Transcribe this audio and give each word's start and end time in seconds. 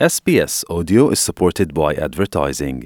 SBS 0.00 0.64
Audio 0.68 1.08
is 1.08 1.20
supported 1.20 1.72
by 1.72 1.94
advertising. 2.02 2.80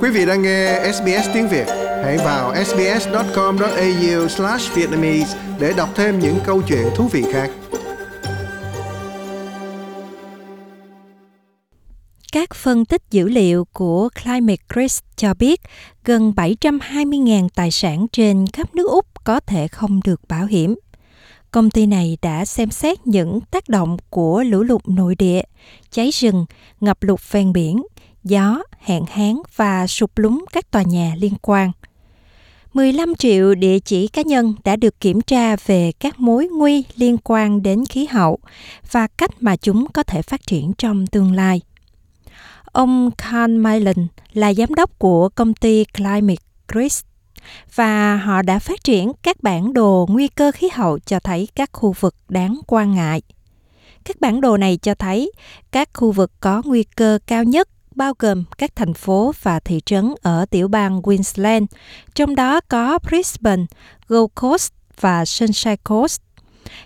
Quý 0.00 0.10
vị 0.10 0.26
đang 0.26 0.42
nghe 0.42 0.92
SBS 0.92 1.28
tiếng 1.34 1.48
Việt, 1.48 1.66
hãy 2.04 2.18
vào 2.18 2.54
sbs.com.au/vietnamese 2.64 5.38
để 5.60 5.72
đọc 5.76 5.88
thêm 5.94 6.18
những 6.18 6.38
câu 6.44 6.62
chuyện 6.68 6.86
thú 6.96 7.08
vị 7.12 7.24
khác. 7.32 7.50
Các 12.32 12.54
phân 12.54 12.84
tích 12.84 13.02
dữ 13.10 13.28
liệu 13.28 13.64
của 13.72 14.08
Climate 14.22 14.64
Risk 14.76 15.04
cho 15.16 15.34
biết 15.34 15.60
gần 16.04 16.32
720.000 16.36 17.48
tài 17.54 17.70
sản 17.70 18.06
trên 18.12 18.44
khắp 18.52 18.74
nước 18.74 18.90
Úc 18.90 19.06
có 19.24 19.40
thể 19.40 19.68
không 19.68 20.00
được 20.04 20.20
bảo 20.28 20.46
hiểm. 20.46 20.74
Công 21.52 21.70
ty 21.70 21.86
này 21.86 22.18
đã 22.22 22.44
xem 22.44 22.70
xét 22.70 23.06
những 23.06 23.40
tác 23.50 23.68
động 23.68 23.96
của 24.10 24.42
lũ 24.42 24.62
lụt 24.62 24.88
nội 24.88 25.14
địa, 25.14 25.42
cháy 25.90 26.10
rừng, 26.10 26.46
ngập 26.80 27.02
lụt 27.02 27.20
ven 27.30 27.52
biển, 27.52 27.82
gió, 28.24 28.62
hạn 28.80 29.04
hán 29.10 29.36
và 29.56 29.86
sụp 29.86 30.10
lún 30.18 30.38
các 30.52 30.70
tòa 30.70 30.82
nhà 30.82 31.14
liên 31.18 31.32
quan. 31.42 31.72
15 32.74 33.14
triệu 33.14 33.54
địa 33.54 33.78
chỉ 33.78 34.08
cá 34.08 34.22
nhân 34.22 34.54
đã 34.64 34.76
được 34.76 35.00
kiểm 35.00 35.20
tra 35.20 35.56
về 35.66 35.92
các 36.00 36.20
mối 36.20 36.48
nguy 36.48 36.84
liên 36.96 37.16
quan 37.24 37.62
đến 37.62 37.84
khí 37.86 38.06
hậu 38.06 38.38
và 38.90 39.06
cách 39.06 39.30
mà 39.40 39.56
chúng 39.56 39.86
có 39.92 40.02
thể 40.02 40.22
phát 40.22 40.46
triển 40.46 40.72
trong 40.78 41.06
tương 41.06 41.32
lai. 41.32 41.60
Ông 42.64 43.10
Carl 43.18 43.56
Mylan 43.56 44.06
là 44.32 44.54
giám 44.54 44.74
đốc 44.74 44.98
của 44.98 45.28
công 45.28 45.54
ty 45.54 45.84
Climate 45.84 46.42
Risk 46.74 47.11
và 47.74 48.16
họ 48.16 48.42
đã 48.42 48.58
phát 48.58 48.84
triển 48.84 49.12
các 49.22 49.42
bản 49.42 49.72
đồ 49.72 50.06
nguy 50.10 50.28
cơ 50.28 50.52
khí 50.52 50.68
hậu 50.72 50.98
cho 50.98 51.20
thấy 51.20 51.48
các 51.54 51.70
khu 51.72 51.92
vực 52.00 52.14
đáng 52.28 52.60
quan 52.66 52.94
ngại. 52.94 53.22
Các 54.04 54.20
bản 54.20 54.40
đồ 54.40 54.56
này 54.56 54.76
cho 54.76 54.94
thấy 54.94 55.32
các 55.70 55.88
khu 55.94 56.12
vực 56.12 56.32
có 56.40 56.62
nguy 56.64 56.82
cơ 56.82 57.18
cao 57.26 57.44
nhất 57.44 57.68
bao 57.94 58.12
gồm 58.18 58.44
các 58.58 58.76
thành 58.76 58.94
phố 58.94 59.32
và 59.42 59.60
thị 59.60 59.80
trấn 59.86 60.14
ở 60.22 60.46
tiểu 60.50 60.68
bang 60.68 61.02
Queensland, 61.02 61.64
trong 62.14 62.34
đó 62.34 62.60
có 62.68 62.98
Brisbane, 62.98 63.64
Gold 64.08 64.30
Coast 64.34 64.72
và 65.00 65.24
Sunshine 65.24 65.76
Coast. 65.76 66.20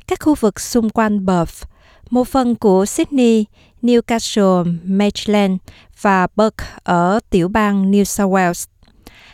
Các 0.06 0.18
khu 0.22 0.34
vực 0.34 0.60
xung 0.60 0.90
quanh 0.90 1.26
Perth, 1.26 1.64
một 2.10 2.28
phần 2.28 2.54
của 2.54 2.86
Sydney, 2.86 3.44
Newcastle, 3.82 4.76
Maitland 4.84 5.52
và 6.00 6.26
Perth 6.26 6.64
ở 6.82 7.20
tiểu 7.30 7.48
bang 7.48 7.90
New 7.90 8.04
South 8.04 8.32
Wales. 8.32 8.66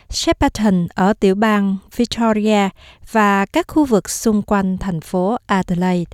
Shepparton 0.09 0.87
ở 0.95 1.13
tiểu 1.19 1.35
bang 1.35 1.77
Victoria 1.95 2.69
và 3.11 3.45
các 3.45 3.67
khu 3.67 3.85
vực 3.85 4.09
xung 4.09 4.41
quanh 4.41 4.77
thành 4.77 5.01
phố 5.01 5.37
Adelaide. 5.45 6.11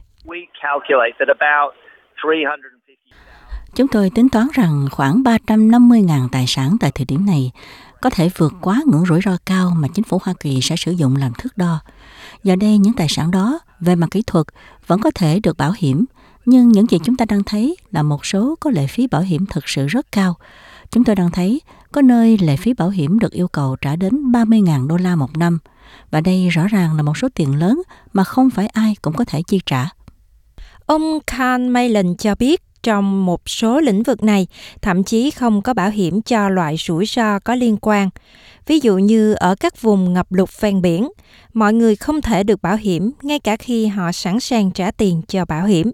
Chúng 3.76 3.88
tôi 3.88 4.10
tính 4.16 4.30
toán 4.30 4.48
rằng 4.54 4.88
khoảng 4.92 5.24
350.000 5.24 6.28
tài 6.32 6.46
sản 6.48 6.78
tại 6.80 6.92
thời 6.96 7.06
điểm 7.06 7.26
này 7.26 7.52
có 8.02 8.10
thể 8.10 8.30
vượt 8.38 8.54
quá 8.62 8.82
ngưỡng 8.86 9.06
rủi 9.06 9.22
ro 9.22 9.38
cao 9.46 9.72
mà 9.78 9.88
chính 9.94 10.06
phủ 10.06 10.20
Hoa 10.24 10.34
Kỳ 10.40 10.60
sẽ 10.62 10.76
sử 10.76 10.92
dụng 10.92 11.16
làm 11.16 11.32
thước 11.38 11.58
đo. 11.58 11.80
Giờ 12.44 12.56
đây 12.56 12.78
những 12.78 12.94
tài 12.94 13.08
sản 13.10 13.32
đó 13.32 13.60
về 13.80 13.96
mặt 13.96 14.08
kỹ 14.12 14.24
thuật 14.28 14.46
vẫn 14.88 15.02
có 15.02 15.12
thể 15.16 15.40
được 15.44 15.58
bảo 15.58 15.74
hiểm, 15.78 16.06
nhưng 16.46 16.70
những 16.70 16.88
gì 16.90 16.98
chúng 17.04 17.16
ta 17.16 17.26
đang 17.30 17.44
thấy 17.44 17.78
là 17.92 18.04
một 18.04 18.26
số 18.26 18.56
có 18.60 18.72
lệ 18.72 18.88
phí 18.88 19.08
bảo 19.08 19.22
hiểm 19.22 19.46
thực 19.46 19.70
sự 19.70 19.88
rất 19.88 20.06
cao. 20.12 20.36
Chúng 20.92 21.04
tôi 21.04 21.16
đang 21.16 21.32
thấy 21.32 21.62
có 21.92 22.02
nơi 22.02 22.38
lệ 22.42 22.56
phí 22.56 22.74
bảo 22.74 22.90
hiểm 22.90 23.20
được 23.20 23.32
yêu 23.32 23.48
cầu 23.48 23.76
trả 23.82 23.96
đến 23.96 24.32
30.000 24.32 24.88
đô 24.88 24.98
la 24.98 25.16
một 25.16 25.38
năm. 25.38 25.60
Và 26.12 26.22
đây 26.22 26.50
rõ 26.50 26.68
ràng 26.68 26.96
là 26.96 27.04
một 27.04 27.18
số 27.18 27.28
tiền 27.36 27.56
lớn 27.56 27.82
mà 28.14 28.24
không 28.24 28.50
phải 28.50 28.68
ai 28.68 28.96
cũng 29.02 29.14
có 29.14 29.26
thể 29.26 29.42
chi 29.48 29.60
trả. 29.66 29.90
Ông 30.86 31.20
Khan 31.28 31.70
Mayland 31.70 32.16
cho 32.18 32.36
biết 32.36 32.62
trong 32.84 33.26
một 33.26 33.50
số 33.50 33.80
lĩnh 33.80 34.04
vực 34.04 34.24
này 34.24 34.48
thậm 34.82 35.04
chí 35.04 35.32
không 35.32 35.62
có 35.62 35.74
bảo 35.74 35.90
hiểm 35.90 36.22
cho 36.22 36.50
loại 36.50 36.76
rủi 36.78 37.06
ro 37.06 37.40
có 37.40 37.56
liên 37.56 37.78
quan. 37.82 38.10
Ví 38.68 38.80
dụ 38.80 38.98
như 38.98 39.34
ở 39.34 39.56
các 39.56 39.82
vùng 39.82 40.14
ngập 40.14 40.32
lụt 40.32 40.50
ven 40.60 40.82
biển, 40.82 41.10
mọi 41.54 41.74
người 41.74 41.96
không 41.96 42.22
thể 42.22 42.44
được 42.44 42.62
bảo 42.62 42.76
hiểm 42.76 43.12
ngay 43.22 43.40
cả 43.40 43.56
khi 43.58 43.88
họ 43.88 44.12
sẵn 44.12 44.40
sàng 44.40 44.72
trả 44.72 44.92
tiền 44.92 45.22
cho 45.28 45.46
bảo 45.46 45.66
hiểm. 45.66 45.92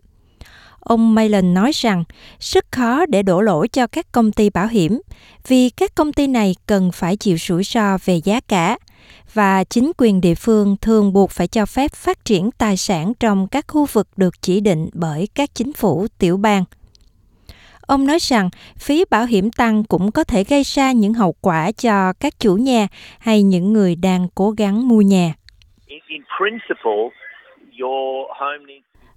Ông 0.86 1.16
Maylan 1.16 1.54
nói 1.54 1.72
rằng, 1.74 2.04
rất 2.40 2.66
khó 2.72 3.06
để 3.06 3.24
đổ 3.24 3.42
lỗi 3.42 3.68
cho 3.68 3.88
các 3.88 4.12
công 4.12 4.32
ty 4.32 4.50
bảo 4.50 4.68
hiểm, 4.68 5.02
vì 5.48 5.70
các 5.70 5.96
công 5.96 6.14
ty 6.14 6.28
này 6.28 6.56
cần 6.66 6.92
phải 6.94 7.18
chịu 7.18 7.38
rủi 7.38 7.64
ro 7.64 7.98
về 8.06 8.16
giá 8.24 8.40
cả, 8.48 8.78
và 9.34 9.64
chính 9.64 9.92
quyền 9.98 10.22
địa 10.22 10.36
phương 10.36 10.76
thường 10.82 11.14
buộc 11.14 11.32
phải 11.32 11.48
cho 11.48 11.66
phép 11.66 11.92
phát 11.92 12.26
triển 12.26 12.50
tài 12.58 12.78
sản 12.78 13.14
trong 13.20 13.48
các 13.48 13.66
khu 13.68 13.86
vực 13.86 14.08
được 14.18 14.42
chỉ 14.42 14.60
định 14.60 14.90
bởi 14.94 15.28
các 15.36 15.50
chính 15.56 15.74
phủ, 15.74 16.08
tiểu 16.20 16.38
bang. 16.38 16.64
Ông 17.82 18.08
nói 18.08 18.18
rằng, 18.22 18.50
phí 18.78 19.06
bảo 19.10 19.26
hiểm 19.26 19.52
tăng 19.52 19.84
cũng 19.84 20.12
có 20.12 20.24
thể 20.24 20.44
gây 20.44 20.64
ra 20.64 20.92
những 20.92 21.14
hậu 21.14 21.36
quả 21.42 21.72
cho 21.72 22.14
các 22.14 22.40
chủ 22.40 22.56
nhà 22.56 22.88
hay 23.20 23.44
những 23.44 23.74
người 23.74 23.96
đang 23.96 24.28
cố 24.36 24.52
gắng 24.52 24.88
mua 24.88 25.02
nhà. 25.02 25.34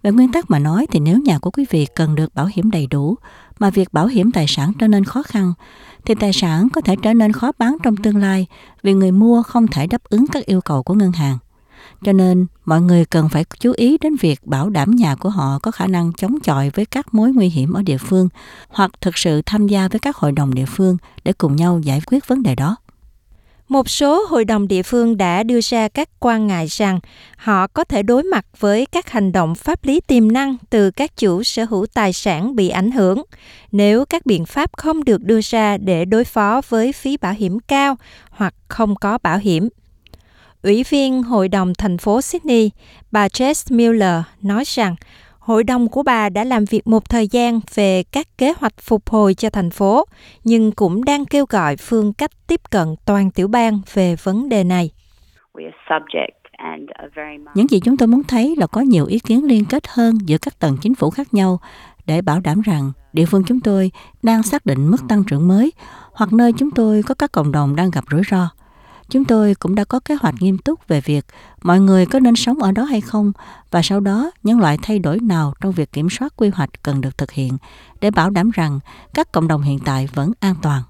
Về 0.03 0.11
nguyên 0.11 0.33
tắc 0.33 0.51
mà 0.51 0.59
nói 0.59 0.87
thì 0.91 1.01
nếu 1.01 1.19
nhà 1.19 1.39
của 1.39 1.51
quý 1.51 1.67
vị 1.71 1.87
cần 1.95 2.15
được 2.15 2.35
bảo 2.35 2.49
hiểm 2.53 2.71
đầy 2.71 2.87
đủ, 2.87 3.17
mà 3.59 3.71
việc 3.71 3.93
bảo 3.93 4.07
hiểm 4.07 4.33
tài 4.33 4.47
sản 4.49 4.73
trở 4.79 4.89
nên 4.89 5.05
khó 5.05 5.23
khăn, 5.23 5.53
thì 6.05 6.15
tài 6.15 6.33
sản 6.33 6.69
có 6.73 6.81
thể 6.81 6.97
trở 7.03 7.15
nên 7.15 7.33
khó 7.33 7.53
bán 7.59 7.77
trong 7.83 7.97
tương 7.97 8.17
lai 8.17 8.47
vì 8.83 8.95
người 8.95 9.13
mua 9.13 9.43
không 9.43 9.67
thể 9.67 9.87
đáp 9.87 10.05
ứng 10.05 10.27
các 10.27 10.47
yêu 10.47 10.61
cầu 10.61 10.83
của 10.83 10.95
ngân 10.95 11.13
hàng. 11.13 11.39
Cho 12.05 12.13
nên, 12.13 12.47
mọi 12.65 12.81
người 12.81 13.05
cần 13.05 13.29
phải 13.29 13.45
chú 13.61 13.73
ý 13.77 13.99
đến 13.99 14.17
việc 14.17 14.47
bảo 14.47 14.71
đảm 14.71 14.91
nhà 14.91 15.15
của 15.15 15.29
họ 15.29 15.59
có 15.59 15.71
khả 15.71 15.87
năng 15.87 16.13
chống 16.13 16.41
chọi 16.41 16.71
với 16.71 16.85
các 16.85 17.15
mối 17.15 17.33
nguy 17.33 17.49
hiểm 17.49 17.73
ở 17.73 17.83
địa 17.83 17.99
phương 17.99 18.29
hoặc 18.69 18.91
thực 19.01 19.19
sự 19.19 19.43
tham 19.47 19.67
gia 19.67 19.89
với 19.89 19.99
các 19.99 20.17
hội 20.17 20.33
đồng 20.33 20.55
địa 20.55 20.67
phương 20.67 20.97
để 21.25 21.33
cùng 21.33 21.57
nhau 21.57 21.81
giải 21.83 22.03
quyết 22.07 22.29
vấn 22.29 22.43
đề 22.43 22.55
đó. 22.55 22.77
Một 23.69 23.91
số 23.91 24.25
hội 24.29 24.45
đồng 24.45 24.69
địa 24.69 24.83
phương 24.83 25.17
đã 25.17 25.43
đưa 25.43 25.61
ra 25.61 25.89
các 25.89 26.09
quan 26.21 26.47
ngại 26.47 26.67
rằng 26.67 27.01
họ 27.37 27.67
có 27.67 27.85
thể 27.85 28.03
đối 28.03 28.23
mặt 28.23 28.47
với 28.59 28.87
các 28.87 29.11
hành 29.11 29.33
động 29.33 29.55
pháp 29.55 29.85
lý 29.85 30.01
tiềm 30.01 30.33
năng 30.33 30.57
từ 30.71 30.91
các 30.91 31.17
chủ 31.17 31.43
sở 31.43 31.65
hữu 31.65 31.87
tài 31.95 32.13
sản 32.13 32.57
bị 32.57 32.69
ảnh 32.69 32.91
hưởng 32.91 33.23
nếu 33.73 34.05
các 34.05 34.27
biện 34.27 34.47
pháp 34.47 34.77
không 34.77 35.05
được 35.05 35.25
đưa 35.25 35.41
ra 35.41 35.77
để 35.77 36.05
đối 36.05 36.25
phó 36.25 36.61
với 36.69 36.93
phí 36.93 37.17
bảo 37.17 37.33
hiểm 37.33 37.59
cao 37.61 37.97
hoặc 38.31 38.55
không 38.69 38.97
có 38.97 39.19
bảo 39.19 39.39
hiểm. 39.39 39.69
Ủy 40.63 40.85
viên 40.91 41.23
Hội 41.23 41.49
đồng 41.49 41.75
thành 41.75 41.99
phố 41.99 42.23
Sydney, 42.23 42.71
bà 43.11 43.29
Jess 43.29 43.77
Miller 43.77 44.23
nói 44.43 44.65
rằng 44.67 44.97
Hội 45.49 45.65
đồng 45.65 45.89
của 45.89 46.03
bà 46.03 46.29
đã 46.29 46.45
làm 46.45 46.65
việc 46.65 46.87
một 46.87 47.09
thời 47.09 47.29
gian 47.29 47.61
về 47.75 48.03
các 48.03 48.39
kế 48.39 48.53
hoạch 48.59 48.75
phục 48.81 49.11
hồi 49.11 49.35
cho 49.35 49.51
thành 49.51 49.71
phố, 49.71 50.05
nhưng 50.45 50.73
cũng 50.73 51.05
đang 51.05 51.25
kêu 51.25 51.47
gọi 51.49 51.77
phương 51.77 52.13
cách 52.13 52.31
tiếp 52.47 52.61
cận 52.71 52.95
toàn 53.05 53.31
tiểu 53.31 53.49
bang 53.49 53.81
về 53.95 54.17
vấn 54.23 54.49
đề 54.49 54.65
này. 54.65 54.91
Những 57.55 57.69
gì 57.71 57.81
chúng 57.81 57.97
tôi 57.97 58.09
muốn 58.09 58.23
thấy 58.23 58.55
là 58.59 58.67
có 58.67 58.81
nhiều 58.81 59.07
ý 59.07 59.19
kiến 59.19 59.45
liên 59.45 59.65
kết 59.65 59.83
hơn 59.89 60.19
giữa 60.25 60.39
các 60.39 60.59
tầng 60.59 60.77
chính 60.81 60.95
phủ 60.95 61.11
khác 61.11 61.35
nhau 61.35 61.61
để 62.07 62.23
bảo 62.23 62.41
đảm 62.41 62.61
rằng 62.61 62.93
địa 63.13 63.27
phương 63.27 63.43
chúng 63.47 63.61
tôi 63.61 63.91
đang 64.23 64.43
xác 64.43 64.67
định 64.67 64.91
mức 64.91 65.01
tăng 65.09 65.25
trưởng 65.25 65.49
mới 65.49 65.73
hoặc 66.13 66.33
nơi 66.33 66.53
chúng 66.53 66.71
tôi 66.71 67.03
có 67.03 67.15
các 67.15 67.33
cộng 67.33 67.53
đồng 67.53 67.77
đang 67.77 67.91
gặp 67.91 68.05
rủi 68.11 68.23
ro. 68.31 68.49
Chúng 69.11 69.25
tôi 69.25 69.55
cũng 69.55 69.75
đã 69.75 69.85
có 69.85 70.01
kế 70.01 70.15
hoạch 70.15 70.35
nghiêm 70.41 70.59
túc 70.59 70.89
về 70.89 71.01
việc 71.01 71.25
mọi 71.63 71.81
người 71.81 72.07
có 72.07 72.21
nên 72.21 72.37
sống 72.37 72.63
ở 72.63 72.73
đó 72.73 72.83
hay 72.83 73.01
không 73.01 73.33
và 73.71 73.83
sau 73.83 74.01
đó 74.01 74.31
những 74.43 74.61
loại 74.61 74.79
thay 74.83 74.99
đổi 74.99 75.19
nào 75.21 75.55
trong 75.61 75.73
việc 75.73 75.93
kiểm 75.93 76.11
soát 76.11 76.33
quy 76.37 76.49
hoạch 76.49 76.71
cần 76.83 77.01
được 77.01 77.19
thực 77.19 77.31
hiện 77.31 77.57
để 78.01 78.11
bảo 78.11 78.31
đảm 78.31 78.51
rằng 78.51 78.81
các 79.15 79.33
cộng 79.33 79.49
đồng 79.49 79.63
hiện 79.63 79.79
tại 79.85 80.09
vẫn 80.15 80.33
an 80.41 80.55
toàn. 80.63 80.83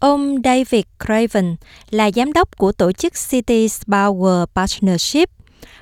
Ông 0.00 0.36
David 0.44 0.84
Craven 1.04 1.56
là 1.90 2.10
giám 2.10 2.32
đốc 2.32 2.58
của 2.58 2.72
tổ 2.72 2.92
chức 2.92 3.12
Cities 3.30 3.82
Power 3.86 4.46
Partnership, 4.46 5.30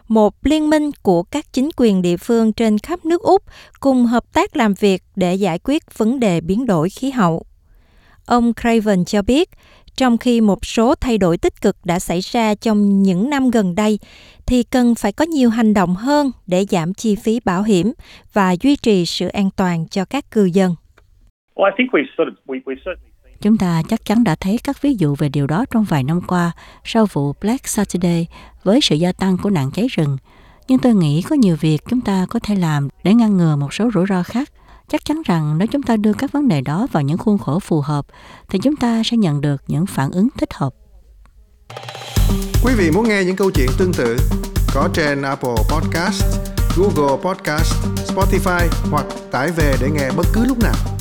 một 0.08 0.34
liên 0.42 0.70
minh 0.70 0.90
của 1.02 1.22
các 1.22 1.52
chính 1.52 1.68
quyền 1.76 2.02
địa 2.02 2.16
phương 2.16 2.52
trên 2.52 2.78
khắp 2.78 3.04
nước 3.04 3.22
Úc 3.22 3.42
cùng 3.80 4.06
hợp 4.06 4.24
tác 4.32 4.56
làm 4.56 4.74
việc 4.74 5.02
để 5.16 5.34
giải 5.34 5.58
quyết 5.64 5.98
vấn 5.98 6.20
đề 6.20 6.40
biến 6.40 6.66
đổi 6.66 6.90
khí 6.90 7.10
hậu. 7.10 7.46
Ông 8.26 8.52
Craven 8.54 9.04
cho 9.04 9.22
biết, 9.22 9.50
trong 9.96 10.18
khi 10.18 10.40
một 10.40 10.66
số 10.66 10.94
thay 10.94 11.18
đổi 11.18 11.38
tích 11.38 11.60
cực 11.60 11.76
đã 11.84 11.98
xảy 11.98 12.20
ra 12.20 12.54
trong 12.54 13.02
những 13.02 13.30
năm 13.30 13.50
gần 13.50 13.74
đây, 13.74 13.98
thì 14.46 14.62
cần 14.62 14.94
phải 14.94 15.12
có 15.12 15.24
nhiều 15.24 15.50
hành 15.50 15.74
động 15.74 15.94
hơn 15.94 16.30
để 16.46 16.64
giảm 16.70 16.94
chi 16.94 17.14
phí 17.14 17.40
bảo 17.44 17.62
hiểm 17.62 17.92
và 18.32 18.56
duy 18.60 18.76
trì 18.76 19.06
sự 19.06 19.28
an 19.28 19.50
toàn 19.56 19.88
cho 19.88 20.04
các 20.04 20.30
cư 20.30 20.44
dân. 20.44 20.74
Chúng 23.40 23.56
ta 23.56 23.82
chắc 23.88 24.04
chắn 24.04 24.24
đã 24.24 24.36
thấy 24.40 24.58
các 24.64 24.82
ví 24.82 24.94
dụ 24.94 25.14
về 25.14 25.28
điều 25.28 25.46
đó 25.46 25.64
trong 25.70 25.84
vài 25.84 26.02
năm 26.02 26.20
qua 26.26 26.52
sau 26.84 27.06
vụ 27.12 27.32
Black 27.40 27.68
Saturday 27.68 28.26
với 28.64 28.80
sự 28.82 28.96
gia 28.96 29.12
tăng 29.12 29.36
của 29.42 29.50
nạn 29.50 29.70
cháy 29.74 29.86
rừng. 29.90 30.16
Nhưng 30.68 30.78
tôi 30.78 30.94
nghĩ 30.94 31.22
có 31.22 31.36
nhiều 31.36 31.56
việc 31.60 31.82
chúng 31.88 32.00
ta 32.00 32.26
có 32.30 32.40
thể 32.42 32.54
làm 32.54 32.88
để 33.04 33.14
ngăn 33.14 33.36
ngừa 33.36 33.56
một 33.56 33.74
số 33.74 33.90
rủi 33.94 34.06
ro 34.08 34.22
khác 34.22 34.50
chắc 34.88 35.04
chắn 35.04 35.22
rằng 35.24 35.58
nếu 35.58 35.68
chúng 35.68 35.82
ta 35.82 35.96
đưa 35.96 36.12
các 36.12 36.32
vấn 36.32 36.48
đề 36.48 36.60
đó 36.60 36.86
vào 36.92 37.02
những 37.02 37.18
khuôn 37.18 37.38
khổ 37.38 37.58
phù 37.58 37.80
hợp 37.80 38.06
thì 38.48 38.58
chúng 38.58 38.76
ta 38.76 39.02
sẽ 39.04 39.16
nhận 39.16 39.40
được 39.40 39.62
những 39.66 39.86
phản 39.86 40.10
ứng 40.10 40.28
thích 40.38 40.54
hợp 40.54 40.74
quý 42.64 42.74
vị 42.78 42.90
muốn 42.90 43.08
nghe 43.08 43.24
những 43.24 43.36
câu 43.36 43.50
chuyện 43.50 43.68
tương 43.78 43.92
tự 43.92 44.16
có 44.74 44.88
trên 44.94 45.22
Apple 45.22 45.54
Podcast, 45.70 46.24
Google 46.76 47.16
Podcast, 47.22 47.74
Spotify 48.06 48.68
hoặc 48.90 49.06
tải 49.30 49.50
về 49.50 49.74
để 49.80 49.90
nghe 49.90 50.10
bất 50.16 50.26
cứ 50.32 50.44
lúc 50.44 50.58
nào. 50.58 50.95